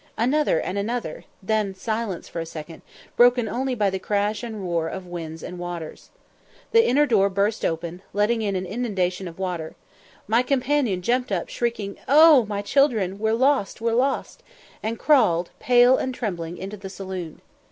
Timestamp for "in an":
8.41-8.65